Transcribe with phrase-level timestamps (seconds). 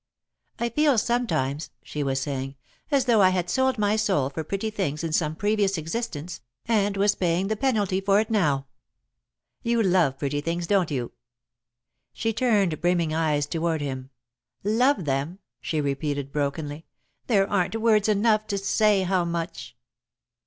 [0.57, 2.55] "I feel sometimes," she was saying,
[2.89, 6.97] "as though I had sold my soul for pretty things in some previous existence, and
[6.97, 8.65] was paying the penalty for it now."
[9.61, 11.11] "You love pretty things, don't you?"
[12.13, 14.09] She turned brimming eyes toward him.
[14.63, 16.87] "Love them?" she repeated, brokenly.
[17.27, 19.77] "There aren't words enough to say how much!"